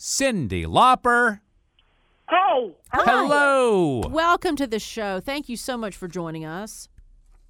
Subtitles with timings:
[0.00, 1.40] Cyndi Lauper.
[2.30, 2.74] Hey.
[2.88, 3.28] how are you?
[3.28, 4.00] Hello.
[4.08, 5.20] Welcome to the show.
[5.20, 6.88] Thank you so much for joining us.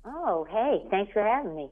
[0.05, 0.83] Oh, hey.
[0.91, 1.69] Thanks for having me.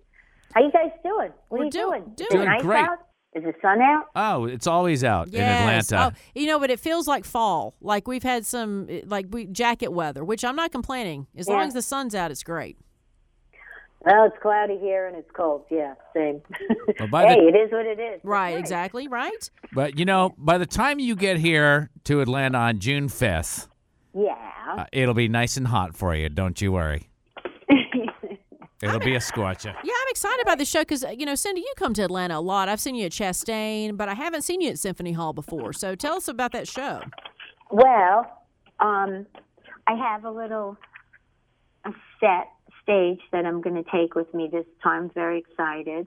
[0.55, 1.33] How you guys doing?
[1.49, 2.15] What We're are you do- doing?
[2.17, 2.85] Is doing nice great.
[2.85, 2.99] out?
[3.35, 4.05] Is the sun out?
[4.15, 6.13] Oh, it's always out in Atlanta.
[6.15, 7.75] Oh, you know, but it feels like fall.
[7.81, 11.27] Like we've had some eh, like we jacket weather, which I'm not complaining.
[11.37, 12.79] As long as the sun's out, it's great.
[14.11, 15.65] Well, it's cloudy here and it's cold.
[15.71, 16.41] Yeah, same.
[16.99, 18.13] Well, by hey, the- it is what it is.
[18.15, 19.51] That's Right, exactly, right?
[19.75, 23.69] But you know, by the time you get here to Atlanta on June 5th,
[24.15, 24.35] Yeah.
[24.79, 26.29] uh, it'll be nice and hot for you.
[26.31, 27.09] Don't you worry.
[28.81, 29.75] It'll be a scorcher.
[29.83, 32.41] Yeah, I'm excited about this show because you know, Cyndi, you come to Atlanta a
[32.41, 32.69] lot.
[32.69, 35.73] I've seen you at Chastain, but I haven't seen you at Symphony Hall before.
[35.73, 37.01] So tell us about that show.
[37.73, 38.31] Well,
[38.79, 39.27] um,
[39.89, 40.77] I have a little
[41.85, 42.47] a set
[42.89, 45.11] stage that I'm going to take with me this time.
[45.15, 46.07] Very excited.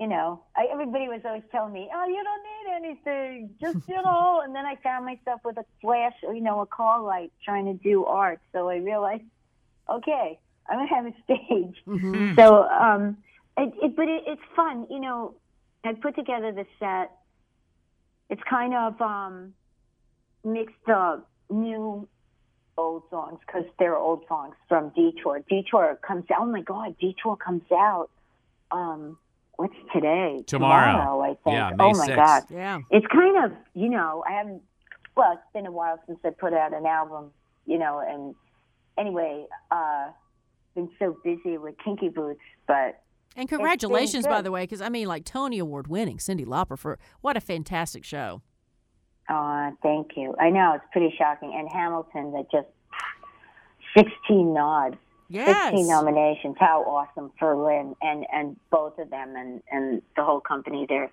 [0.00, 4.02] You know, I, everybody was always telling me, "Oh, you don't need anything, just you
[4.02, 7.66] know." and then I found myself with a flash, you know, a call light trying
[7.66, 8.40] to do art.
[8.52, 9.22] So I realized,
[9.88, 11.76] okay, I'm going to have a stage.
[12.36, 13.18] So, um,
[13.58, 14.86] it, it, but it, it's fun.
[14.88, 15.34] You know,
[15.84, 17.10] I put together the set.
[18.30, 19.52] It's kind of um,
[20.44, 22.08] mixed up new
[22.78, 25.40] old songs because they're old songs from Detour.
[25.48, 26.38] Detour comes out.
[26.40, 28.08] Oh my God, Detour comes out.
[28.70, 29.18] Um,
[29.56, 30.42] what's today?
[30.46, 31.20] Tomorrow.
[31.20, 31.54] I think.
[31.56, 32.16] Yeah, May oh my 6th.
[32.16, 32.78] God, Yeah.
[32.90, 34.62] it's kind of you know I haven't.
[35.16, 37.30] Well, it's been a while since I put out an album.
[37.66, 38.34] You know, and
[38.98, 40.08] anyway, uh,
[40.74, 43.02] been so busy with Kinky Boots, but
[43.36, 46.98] And congratulations, by the way, because I mean, like Tony Award winning Cyndi Lauper for
[47.20, 48.42] what a fantastic show.
[49.30, 50.34] Uh, thank you.
[50.40, 51.54] I know it's pretty shocking.
[51.56, 52.66] And Hamilton that just
[53.96, 54.96] 16 nods,
[55.28, 55.70] Yes.
[55.70, 56.56] 16 nominations.
[56.58, 60.86] How awesome for Lin and and both of them and and the whole company.
[60.88, 61.10] They're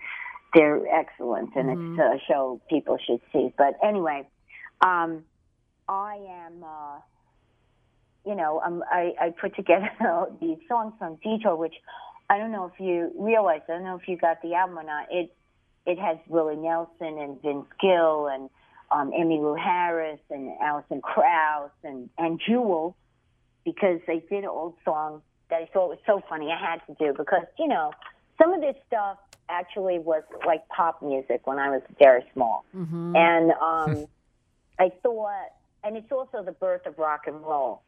[0.55, 3.53] they're excellent, and it's a show people should see.
[3.55, 4.27] But anyway,
[4.81, 5.23] um,
[5.87, 6.15] I
[6.47, 6.63] am.
[6.63, 6.99] Uh,
[8.25, 9.89] you know, um, I, I put together
[10.41, 11.75] these songs from Detour, which
[12.29, 13.61] I don't know if you realize.
[13.69, 15.07] I don't know if you got the album or not.
[15.11, 15.31] It
[15.87, 18.49] it has Willie Nelson and Vince Gill and
[18.91, 22.95] um, Emmylou Harris and Alison Krauss and and Jewel,
[23.65, 26.51] because they did an old song that I thought was so funny.
[26.51, 27.91] I had to do because you know
[28.39, 29.17] some of this stuff
[29.49, 32.65] actually was like pop music when I was very small,
[33.15, 34.07] and um,
[34.79, 35.47] I thought,
[35.85, 37.81] and it's also the birth of rock and roll.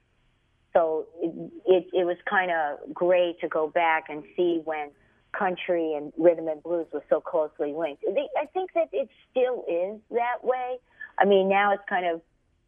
[0.73, 4.91] So it, it, it was kind of great to go back and see when
[5.37, 8.03] country and rhythm and blues were so closely linked.
[8.39, 10.77] I think that it still is that way.
[11.17, 12.21] I mean, now it's kind of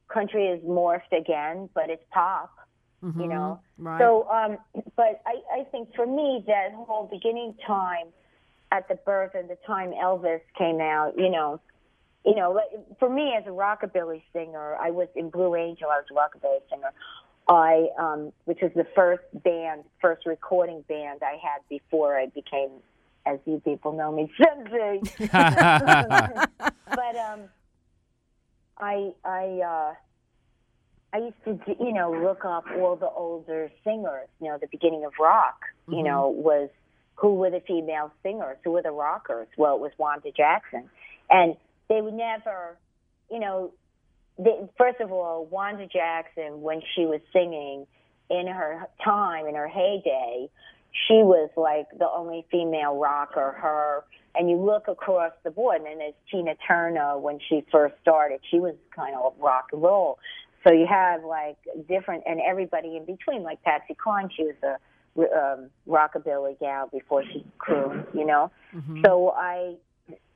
[0.08, 2.54] country is morphed again, but it's pop,
[3.02, 3.60] you know.
[3.78, 4.00] right.
[4.00, 4.58] So, um,
[4.96, 8.08] but I, I think for me, that whole beginning time
[8.72, 11.60] at the birth and the time Elvis came out, you know,
[12.26, 12.60] you know,
[13.00, 15.88] for me as a rockabilly singer, I was in Blue Angel.
[15.90, 16.92] I was a rockabilly singer.
[17.48, 22.70] I, um, which was the first band, first recording band I had before I became,
[23.26, 25.28] as you people know me, Susie.
[25.32, 27.42] but um,
[28.78, 29.94] I, I, uh,
[31.14, 34.30] I used to, you know, look up all the older singers.
[34.40, 35.62] You know, the beginning of rock.
[35.90, 36.70] You know, was
[37.16, 38.58] who were the female singers?
[38.64, 39.48] Who were the rockers?
[39.58, 40.90] Well, it was Wanda Jackson,
[41.30, 41.56] and
[41.90, 42.78] they would never,
[43.30, 43.74] you know,
[44.78, 47.86] first of all, Wanda Jackson, when she was singing
[48.30, 50.50] in her time, in her heyday,
[51.08, 53.56] she was like the only female rocker.
[53.60, 54.04] Her
[54.36, 58.40] and you look across the board, and then there's Tina Turner when she first started.
[58.50, 60.20] She was kind of rock and roll.
[60.66, 64.30] So you have like different, and everybody in between, like Patsy Cline.
[64.36, 64.78] She was a
[65.18, 68.52] um, rockabilly gal before she crooned, you know.
[69.04, 69.76] So I,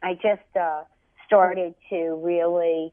[0.04, 0.84] I just uh,
[1.26, 2.92] started to really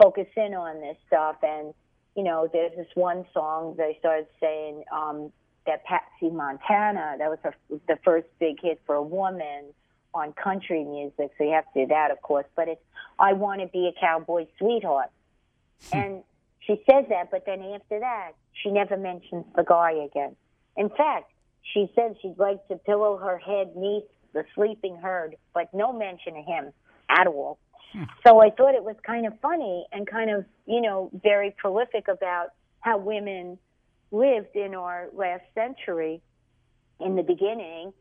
[0.00, 1.36] focus in on this stuff.
[1.42, 1.74] And,
[2.16, 5.32] you know, there's this one song I started saying um,
[5.66, 7.54] that Patsy Montana, that was her,
[7.88, 9.72] the first big hit for a woman
[10.14, 11.32] on country music.
[11.36, 12.46] So you have to do that, of course.
[12.54, 12.82] But it's,
[13.18, 15.10] I want to be a cowboy sweetheart.
[15.92, 16.22] and
[16.60, 18.32] she says that, but then after that,
[18.62, 20.36] she never mentions the guy again.
[20.76, 21.30] In fact,
[21.72, 26.36] she said she'd like to pillow her head neath the sleeping herd, but no mention
[26.36, 26.72] of him
[27.08, 27.58] at all.
[28.26, 32.08] So I thought it was kind of funny and kind of, you know, very prolific
[32.08, 32.48] about
[32.80, 33.58] how women
[34.10, 36.20] lived in our last century.
[37.00, 37.92] In the beginning,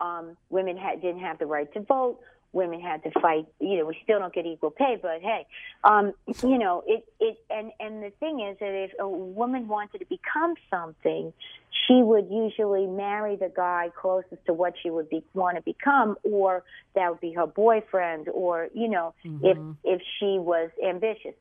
[0.00, 2.20] um, women had, didn't have the right to vote.
[2.52, 3.46] Women had to fight.
[3.60, 5.46] You know, we still don't get equal pay, but hey,
[5.84, 6.12] um,
[6.42, 10.06] you know, it it and and the thing is that if a woman wanted to
[10.06, 11.32] become something,
[11.86, 16.16] she would usually marry the guy closest to what she would be want to become,
[16.24, 16.64] or
[16.94, 21.34] that would be her boyfriend, or you know, if if she was ambitious.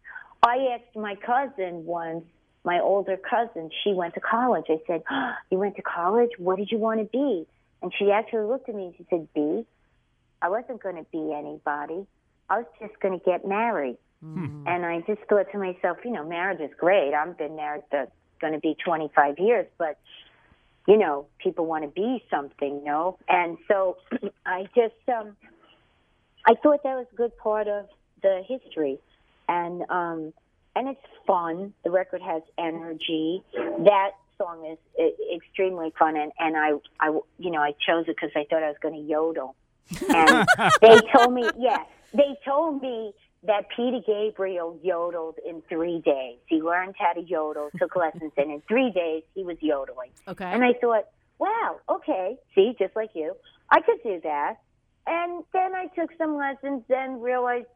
[0.44, 2.26] I asked my cousin once.
[2.64, 4.66] My older cousin, she went to college.
[4.68, 6.32] I said, oh, "You went to college?
[6.38, 7.48] What did you want to be?"
[7.82, 9.66] And she actually looked at me and she said, "B."
[10.42, 12.06] I wasn't going to be anybody.
[12.50, 13.98] I was just going to get married.
[14.68, 17.14] And I just thought to myself, you know, marriage is great.
[17.14, 18.08] I've been married for
[18.40, 19.98] going to be 25 years, but
[20.88, 23.20] you know, people want to be something, no?
[23.28, 23.98] And so
[24.46, 25.36] I just, um,
[26.46, 27.88] I thought that was a good part of
[28.24, 29.00] the history,
[29.50, 30.34] and um,
[30.76, 31.74] and it's fun.
[31.84, 33.44] The record has energy.
[33.54, 38.32] That song is extremely fun, and and I, I, you know, I chose it because
[38.36, 39.56] I thought I was going to yodel,
[40.10, 40.48] and
[40.82, 43.14] they told me, yes, they told me
[43.44, 46.38] that Peter Gabriel yodeled in three days.
[46.48, 50.12] He learned how to yodel, took lessons, and in three days he was yodeling.
[50.28, 50.46] Okay.
[50.46, 51.06] And I thought,
[51.40, 53.36] wow, okay, see, just like you,
[53.72, 54.56] I could do that.
[55.06, 57.68] And then I took some lessons and realized,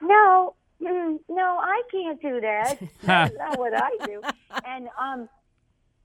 [0.00, 2.78] no, mm, no, I can't do that.
[3.02, 4.22] That's not what I do.
[4.64, 5.28] And um,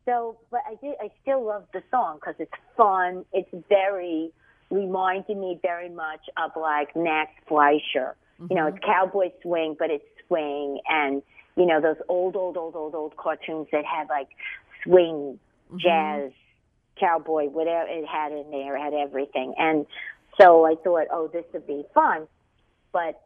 [0.06, 0.96] so, but I did.
[1.02, 3.24] I still love the song because it's fun.
[3.32, 4.32] It's very
[4.74, 8.16] reminded me very much of like Max Fleischer.
[8.50, 8.92] You know, it's mm-hmm.
[8.92, 11.22] cowboy swing, but it's swing, and
[11.56, 14.28] you know those old, old, old, old, old cartoons that had like
[14.84, 15.40] swing,
[15.72, 15.78] mm-hmm.
[15.78, 16.32] jazz,
[17.00, 19.54] cowboy, whatever it had in there, had everything.
[19.58, 19.86] And
[20.40, 22.28] so I thought, oh, this would be fun.
[22.92, 23.22] But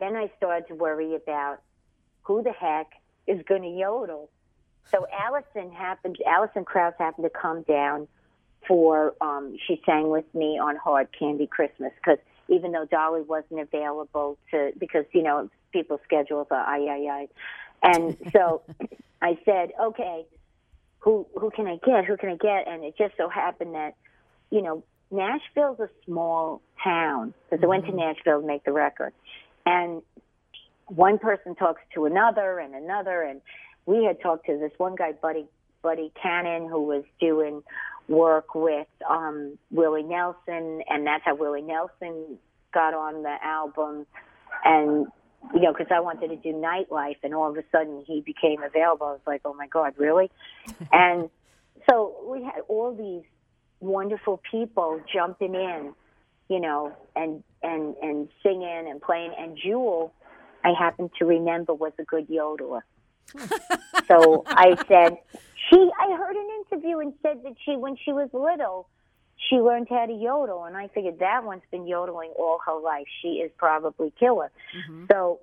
[0.00, 1.58] then I started to worry about
[2.22, 2.88] who the heck
[3.26, 4.30] is going to yodel.
[4.90, 8.08] So Alison happened, Alison Krauss happened to come down
[8.66, 12.18] for, um, she sang with me on Hard Candy Christmas because
[12.48, 17.26] even though Dolly wasn't available to, because, you know, people's schedules are I I
[17.82, 18.62] I, And so
[19.22, 20.26] I said, okay,
[20.98, 22.04] who, who can I get?
[22.04, 22.68] Who can I get?
[22.68, 23.94] And it just so happened that,
[24.50, 29.12] you know, Nashville's a small town because I went to Nashville to make the record.
[29.66, 30.02] And
[30.86, 33.40] one person talks to another and another and
[33.86, 35.46] we had talked to this one guy buddy
[35.82, 37.62] buddy cannon who was doing
[38.08, 42.38] work with um willie nelson and that's how willie nelson
[42.72, 44.06] got on the album.
[44.64, 45.06] And
[45.54, 48.62] you know because i wanted to do nightlife and all of a sudden he became
[48.62, 49.06] available.
[49.06, 50.30] I was like oh my god really?
[50.92, 51.30] And
[51.88, 53.28] so we had all these
[53.80, 55.94] wonderful people jumping in
[56.48, 59.32] you know and and and singing and playing.
[59.38, 60.12] And jewel
[60.64, 62.80] I happen to remember was a good yodeler.
[64.08, 65.18] so I said,
[65.70, 68.88] she, I heard an interview and said that she, when she was little,
[69.48, 70.64] she learned how to yodel.
[70.64, 73.06] And I figured that one's been yodeling all her life.
[73.22, 74.50] She is probably killer.
[74.76, 75.06] Mm-hmm.
[75.10, 75.40] So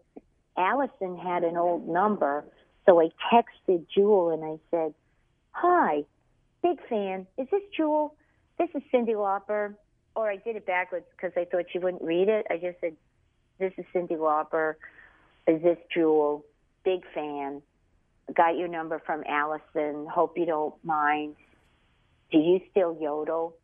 [0.58, 2.46] Alison had an old number.
[2.86, 4.94] So I texted Jewel and I said,
[5.52, 6.04] hi,
[6.64, 7.28] big fan.
[7.38, 8.16] Is this Jewel?
[8.58, 9.76] This is Cyndi Lauper.
[10.16, 12.46] Or I did it backwards because I thought she wouldn't read it.
[12.50, 12.96] I just said,
[13.60, 14.76] this is Cyndi Lauper.
[15.48, 16.44] Is this Jewel?
[16.84, 17.62] Big fan.
[18.34, 20.08] Got your number from Alison.
[20.08, 21.36] Hope you don't mind.
[22.32, 23.56] Do you still yodel?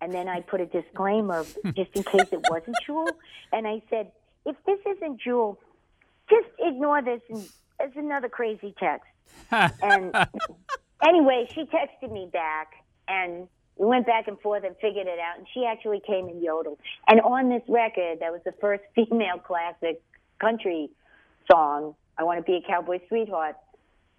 [0.00, 1.44] And then I put a disclaimer
[1.76, 3.08] just in case it wasn't Jewel.
[3.52, 4.12] And I said,
[4.46, 5.58] if this isn't Jewel,
[6.28, 7.48] just ignore this and
[7.80, 9.06] it's another crazy text.
[9.50, 10.14] and
[11.02, 12.72] anyway, she texted me back
[13.08, 15.38] and we went back and forth and figured it out.
[15.38, 16.78] And she actually came and yodeled.
[17.08, 20.02] And on this record, that was the first female classic
[20.40, 20.90] country
[21.50, 23.56] song, I Want to Be a Cowboy Sweetheart.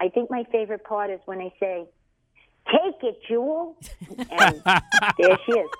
[0.00, 1.86] I think my favorite part is when I say,
[2.66, 3.76] Take it, Jewel.
[4.30, 4.60] And
[5.18, 5.70] there she is.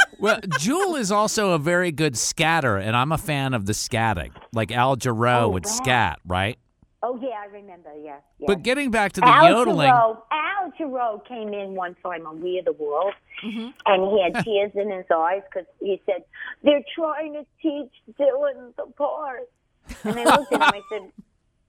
[0.18, 4.32] Well, Jewel is also a very good scatter, and I'm a fan of the scatting,
[4.54, 5.70] like Al Jarreau Oh, would wow.
[5.70, 6.58] scat, right?
[7.02, 8.16] Oh, yeah, I remember, yeah.
[8.38, 8.46] yeah.
[8.46, 12.40] But getting back to the Al yodeling, Jarreau, Al Jarreau came in one time on
[12.40, 13.12] We Are the World,
[13.44, 13.68] mm-hmm.
[13.84, 16.24] and he had tears in his eyes because he said,
[16.62, 19.50] They're trying to teach Dylan the part.
[20.04, 21.12] And I looked at him, I said,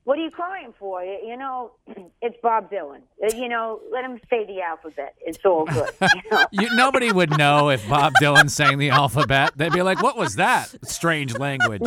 [0.05, 1.03] What are you crying for?
[1.03, 1.71] You know,
[2.21, 3.01] it's Bob Dylan.
[3.24, 5.15] Uh, You know, let him say the alphabet.
[5.19, 5.89] It's all good.
[6.01, 6.45] You know?
[6.51, 9.53] you, nobody would know if Bob Dylan sang the alphabet.
[9.55, 11.81] They'd be like, "What was that strange language?"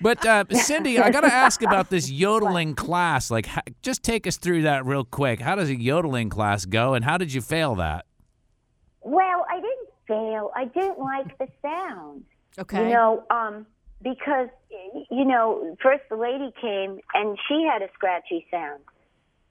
[0.00, 3.30] But uh, Cyndi, I got to ask about this yodeling class.
[3.30, 5.40] Like, ha- just take us through that real quick.
[5.40, 8.04] How does a yodeling class go, and how did you fail that?
[9.00, 10.50] Well, I didn't fail.
[10.54, 12.24] I didn't like the sound.
[12.58, 12.88] Okay.
[12.88, 13.66] You know, um,
[14.02, 14.48] because
[15.10, 18.82] you know, first the lady came and she had a scratchy sound,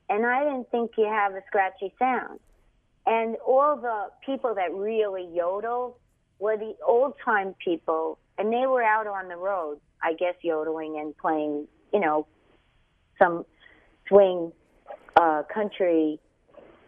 [0.10, 2.40] and I didn't think you have a scratchy sound.
[3.06, 5.96] And all the people that really yodeled
[6.40, 10.98] were the old time people and they were out on the road, I guess, yodeling
[11.00, 12.26] and playing, you know,
[13.20, 13.46] some
[14.08, 14.52] swing
[15.16, 16.20] uh, country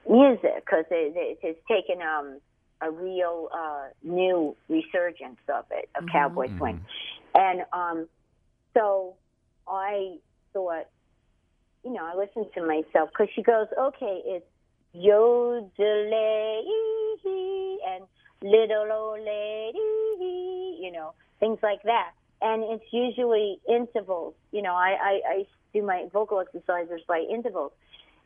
[0.09, 2.39] music because it, it, it's taken um,
[2.81, 6.83] a real uh, new resurgence of it, of cowboy swing,
[7.33, 8.07] and um,
[8.73, 9.15] so
[9.67, 10.17] I
[10.53, 10.87] thought,
[11.83, 14.45] you know, I listened to myself because she goes, okay, it's
[14.95, 16.61] yodelay
[17.87, 18.05] and
[18.41, 22.11] little old lady, you know, things like that.
[22.41, 24.33] And it's usually intervals.
[24.51, 27.71] You know, I, I, I do my vocal exercises by intervals.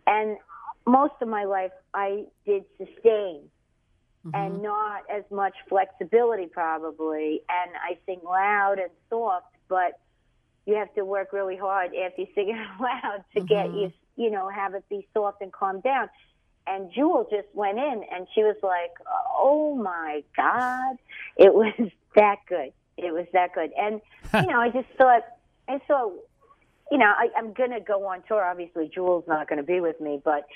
[0.08, 0.38] And
[0.86, 3.42] most of my life, I did sustain
[4.34, 4.64] and mm-hmm.
[4.64, 7.42] not as much flexibility, probably.
[7.50, 10.00] And I sing loud and soft, but
[10.66, 13.78] you have to work really hard after you sing it loud to get mm-hmm.
[13.78, 16.10] you, you know, have it be soft and calm down.
[16.68, 18.92] And Jewel just went in and she was like,
[19.38, 20.98] oh my God.
[21.38, 21.74] It was
[22.16, 22.74] that good.
[22.98, 23.72] It was that good.
[23.80, 24.02] And,
[24.34, 25.24] you know, I just thought,
[25.70, 26.14] I thought,
[26.92, 28.44] you know, I, I'm going to go on tour.
[28.44, 30.48] Obviously, Jewel's not going to be with me, but,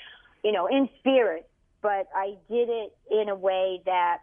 [0.42, 1.48] you know, in spirit.
[1.82, 4.18] But I did it in a way that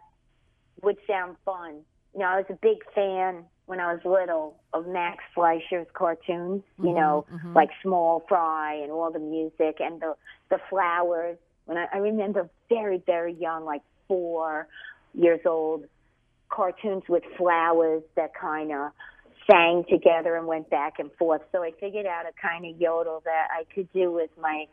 [0.82, 1.82] would sound fun.
[2.14, 6.62] You know, I was a big fan when I was little of Max Fleischer's cartoons,
[6.82, 10.16] you know, like Small Fry and all the music and the
[10.48, 11.36] the flowers.
[11.66, 14.66] When I, I remember very, very young, like four
[15.14, 15.84] years old,
[16.48, 18.90] cartoons with flowers that kind of
[19.48, 21.42] sang together and went back and forth.
[21.52, 24.66] So I figured out a kind of yodel that I could do with my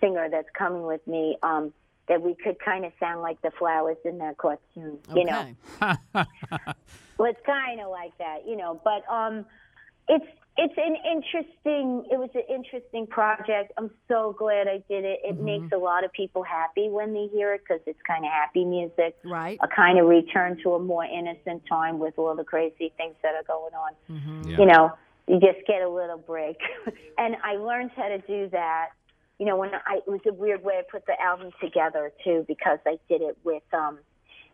[0.00, 1.36] singer that's coming with me.
[1.42, 1.72] Um,
[2.08, 5.54] that we could kind of sound like the flowers in that cartoon, you know.
[5.82, 6.24] Okay.
[7.20, 8.80] It's kind of like that, you know.
[8.84, 9.44] But um,
[10.08, 10.24] it's
[10.56, 12.04] it's an interesting.
[12.10, 13.72] It was an interesting project.
[13.76, 15.20] I'm so glad I did it.
[15.24, 18.30] It makes a lot of people happy when they hear it because it's kind of
[18.30, 19.16] happy music.
[19.24, 19.58] Right.
[19.62, 23.34] A kind of return to a more innocent time with all the crazy things that
[23.34, 24.48] are going on.
[24.48, 24.58] Yeah.
[24.58, 24.92] You know,
[25.28, 26.58] you just get a little break.
[27.18, 28.88] and I learned how to do that.
[29.38, 32.44] You know, when I it was a weird way I put the album together too
[32.48, 33.98] because I did it with um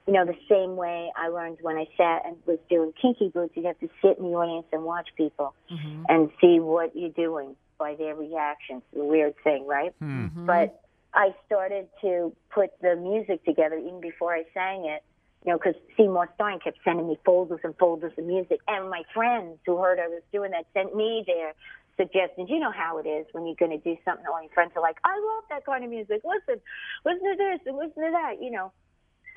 [0.06, 3.56] you know, the same way I learned when I sat and was doing Kinky Boots,
[3.56, 5.54] you have to sit in the audience and watch people
[6.08, 8.82] and see what you're doing by their reactions.
[8.92, 9.94] It's a weird thing, right?
[10.02, 10.80] mhm But
[11.14, 15.02] I started to put the music together even before I sang it,
[15.44, 18.60] you know, because Seymour Stein kept sending me folders and folders of music.
[18.68, 21.54] And my friends who heard I was doing that sent me their
[21.96, 22.48] suggestions.
[22.50, 24.82] You know how it is when you're going to do something, all your friends are
[24.82, 26.22] like, I love that kind of music.
[26.24, 26.60] Listen,
[27.04, 28.72] listen to this and listen to that, you know.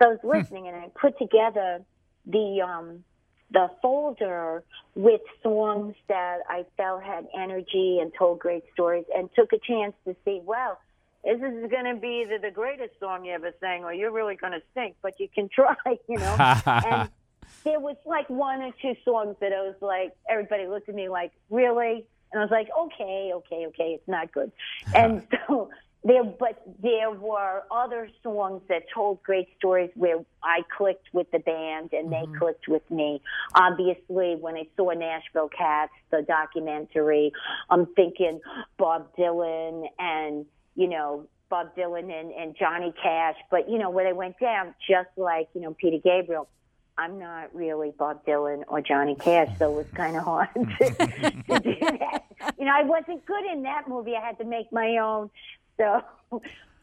[0.01, 1.83] So I was listening and I put together
[2.25, 3.03] the um
[3.51, 4.63] the folder
[4.95, 9.93] with songs that I felt had energy and told great stories and took a chance
[10.05, 10.77] to see, well,
[11.23, 14.35] this is going to be the, the greatest song you ever sang or you're really
[14.35, 16.35] going to stink, but you can try, you know.
[16.65, 17.09] and
[17.63, 21.09] there was like one or two songs that I was like, everybody looked at me
[21.09, 22.05] like, really?
[22.31, 24.51] And I was like, okay, okay, okay, it's not good.
[24.95, 25.69] And so
[26.03, 31.39] there, but there were other songs that told great stories where I clicked with the
[31.39, 32.37] band and they mm-hmm.
[32.37, 33.21] clicked with me.
[33.55, 37.33] Obviously, when I saw Nashville Cats, the documentary,
[37.69, 38.39] I'm thinking
[38.77, 43.35] Bob Dylan and, you know, Bob Dylan and, and Johnny Cash.
[43.49, 46.47] But, you know, when I went down, just like, you know, Peter Gabriel,
[46.97, 50.89] I'm not really Bob Dylan or Johnny Cash, so it was kind of hard to,
[50.89, 52.23] to do that.
[52.57, 54.15] You know, I wasn't good in that movie.
[54.15, 55.29] I had to make my own.
[55.77, 56.01] So,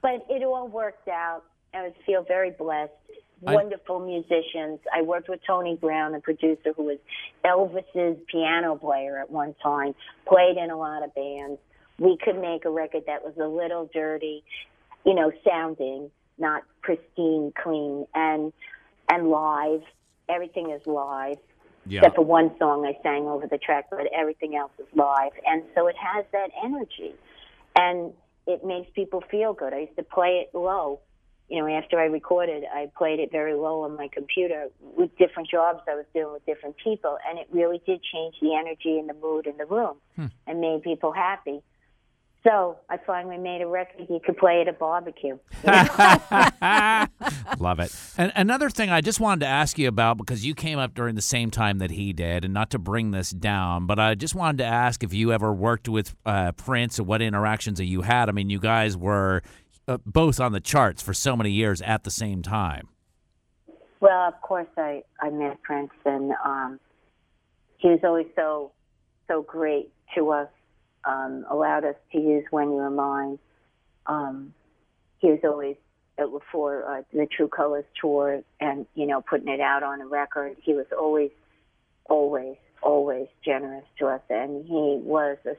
[0.02, 1.42] but it all worked out.
[1.75, 2.92] I feel very blessed.
[3.47, 4.78] I- Wonderful musicians.
[4.94, 6.99] I worked with Tony Brown, the producer, who was
[7.44, 9.94] Elvis's piano player at one time,
[10.26, 11.59] played in a lot of bands.
[11.99, 14.44] We could make a record that was a little dirty,
[15.04, 18.52] you know, sounding, not pristine, clean, and
[19.11, 19.83] and live.
[20.28, 21.38] Everything is live
[21.87, 22.00] Yeah.
[22.00, 25.33] except for one song I sang over the track, but everything else is live.
[25.47, 27.14] And so it has that energy.
[27.76, 28.12] And
[28.47, 29.73] it makes people feel good.
[29.73, 31.00] I used to play it low.
[31.49, 35.49] You know, after I recorded, I played it very low on my computer with different
[35.50, 37.19] jobs I was doing with different people.
[37.28, 40.26] And it really did change the energy and the mood in the room hmm.
[40.47, 41.62] and made people happy.
[42.45, 45.39] So I finally made a record you could play at a barbecue.
[47.59, 47.97] Love it.
[48.19, 51.15] And another thing I just wanted to ask you about because you came up during
[51.15, 54.35] the same time that he did, and not to bring this down, but I just
[54.35, 58.03] wanted to ask if you ever worked with uh, Prince or what interactions that you
[58.03, 58.29] had.
[58.29, 59.43] I mean, you guys were
[59.89, 62.89] uh, both on the charts for so many years at the same time.
[64.01, 66.79] Well, of course, I I met Prince, and um,
[67.79, 68.73] he was always so
[69.29, 70.49] so great to us.
[71.06, 73.38] Um, allowed us to use "When You Were Mine."
[74.06, 74.54] Um,
[75.18, 75.76] he was always
[76.18, 80.06] uh, for uh, the True Colors tour, and you know, putting it out on a
[80.06, 80.56] record.
[80.62, 81.30] He was always
[82.06, 85.56] always, always generous to us, and he was, a,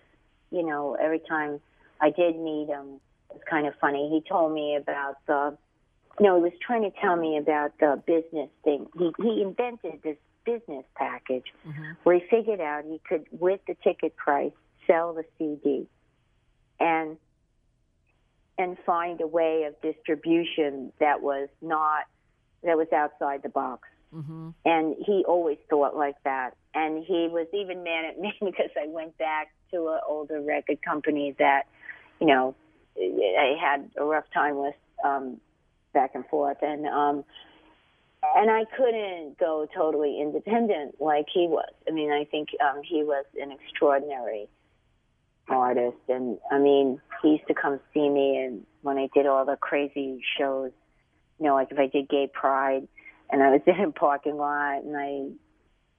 [0.52, 1.60] you know, every time
[2.02, 3.00] I did meet him,
[3.30, 4.10] it was kind of funny.
[4.10, 5.58] He told me about the,
[6.20, 8.88] no, he was trying to tell me about the business thing.
[8.98, 11.46] He he invented this business package
[12.04, 14.54] where he figured out he could, with the ticket price,
[14.88, 15.88] sell the CD,
[16.80, 17.18] and
[18.58, 22.06] and find a way of distribution that was not
[22.64, 23.88] that was outside the box.
[24.14, 24.50] Mm-hmm.
[24.64, 26.56] And he always thought like that.
[26.74, 30.82] And he was even mad at me because I went back to an older record
[30.82, 31.64] company that,
[32.20, 32.56] you know,
[32.98, 35.40] I had a rough time with um,
[35.94, 36.58] back and forth.
[36.62, 37.24] And um,
[38.36, 41.72] and I couldn't go totally independent like he was.
[41.88, 44.48] I mean, I think um, he was an extraordinary
[45.48, 49.46] artist, and I mean, he used to come see me, and when I did all
[49.46, 50.72] the crazy shows,
[51.40, 52.88] you know, like if I did Gay Pride,
[53.30, 55.30] and I was in a parking lot, and I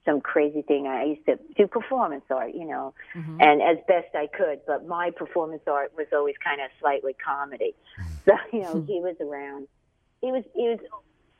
[0.07, 0.87] some crazy thing.
[0.87, 3.41] I used to do performance art, you know, mm-hmm.
[3.41, 4.61] and as best I could.
[4.65, 7.75] But my performance art was always kind of slightly comedy.
[8.25, 9.69] So you know, he was around.
[10.19, 10.43] He was.
[10.53, 10.79] He was.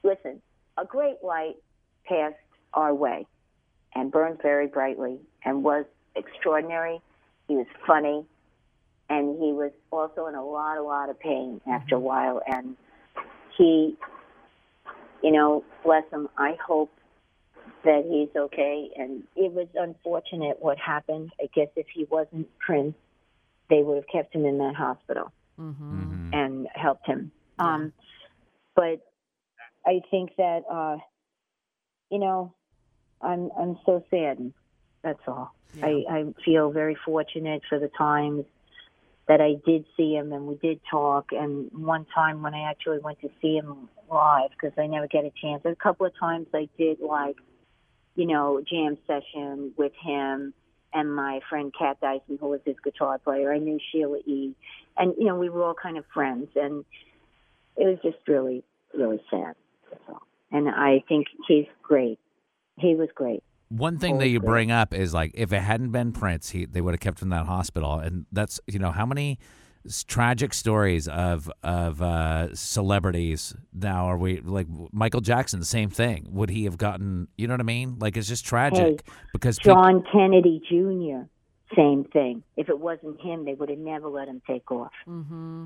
[0.03, 0.41] Listen,
[0.77, 1.55] a great light
[2.05, 2.35] passed
[2.73, 3.27] our way,
[3.93, 5.83] and burned very brightly, and was
[6.15, 7.01] extraordinary.
[7.47, 8.25] He was funny,
[9.09, 12.41] and he was also in a lot, a lot of pain after a while.
[12.45, 12.75] And
[13.57, 13.95] he,
[15.23, 16.27] you know, bless him.
[16.37, 16.91] I hope
[17.83, 18.89] that he's okay.
[18.97, 21.31] And it was unfortunate what happened.
[21.41, 22.95] I guess if he wasn't Prince,
[23.69, 26.29] they would have kept him in that hospital Mm-hmm.
[26.33, 27.31] and helped him.
[27.57, 27.91] Um,
[28.75, 29.01] but
[29.87, 30.97] I think that, uh,
[32.11, 32.53] you know,
[33.21, 34.53] I'm I'm so saddened.
[35.03, 35.53] That's all.
[35.81, 38.45] I, I feel very fortunate for the times
[39.27, 41.31] that I did see him and we did talk.
[41.31, 45.25] And one time when I actually went to see him live, because I never get
[45.25, 45.63] a chance.
[45.65, 47.35] A couple of times I did like,
[48.15, 50.53] you know, jam session with him
[50.93, 53.53] and my friend Kat Dyson, who was his guitar player.
[53.53, 54.55] I knew Sheila E.
[54.97, 56.47] And, you know, we were all kind of friends.
[56.55, 56.85] And
[57.75, 58.63] it was just really,
[58.97, 59.55] really sad.
[60.51, 62.17] And I think he's great.
[62.77, 63.43] He was great.
[63.69, 66.79] One thing that you bring up is like if it hadn't been Prince, he they
[66.81, 69.39] would have kept him in that hospital, and that's you know how many
[69.85, 75.89] s- tragic stories of of uh, celebrities now are we like Michael Jackson, the same
[75.89, 76.27] thing.
[76.31, 77.27] Would he have gotten?
[77.37, 77.97] You know what I mean?
[77.99, 81.27] Like it's just tragic because peop- John Kennedy Jr.,
[81.75, 82.43] same thing.
[82.55, 84.91] If it wasn't him, they would have never let him take off.
[85.07, 85.65] Mm-hmm.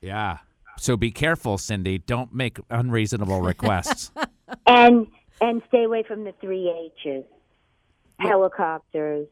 [0.00, 0.38] yeah.
[0.78, 2.04] So be careful, Cyndi.
[2.04, 4.12] Don't make unreasonable requests.
[4.66, 5.06] And
[5.40, 7.24] and stay away from the three H's:
[8.18, 9.28] helicopters,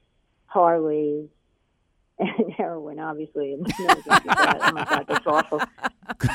[0.47, 1.29] Harleys,
[2.19, 2.99] and heroin.
[2.99, 4.59] Obviously, I'm never gonna do that.
[4.63, 5.61] oh my God, that's awful.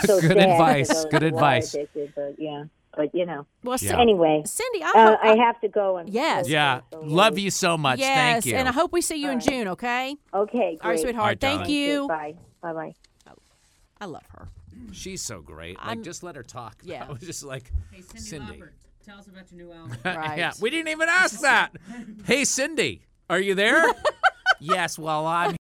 [0.06, 1.06] So Good advice.
[1.06, 1.74] Good who are advice.
[1.74, 2.64] addicted, but yeah,
[2.98, 3.46] but you know.
[3.64, 3.94] Well, Yeah.
[3.94, 5.98] Cyndi, Anyway, Cyndi, I, uh, hope, I have to go.
[5.98, 6.46] I'm Yes.
[6.48, 6.82] so, yeah.
[6.92, 8.00] so, so Love you so much.
[8.00, 8.56] yes, Thank you.
[8.56, 9.48] and I hope we see you All in right.
[9.48, 9.68] June.
[9.70, 10.16] Okay.
[10.34, 10.82] Okay, great.
[10.82, 11.22] All right, sweetheart.
[11.22, 11.74] All right, Thank darling.
[11.76, 12.08] you.
[12.08, 12.36] Bye.
[12.62, 12.74] Bye.
[12.74, 12.94] Bye.
[14.02, 14.48] I love her.
[14.94, 15.78] She's so great.
[15.78, 16.78] Like I'm- just let her talk.
[16.84, 17.06] Yeah.
[17.10, 18.70] I was just like Hey, Cyndi, Cyndi.
[19.00, 19.98] Lauper, tell us about your new album.
[20.04, 20.38] Right.
[20.38, 21.72] yeah, we didn't even ask that.
[22.26, 23.84] hey, Cyndi, are you there?
[24.60, 24.98] yes.
[24.98, 25.58] Well, I'm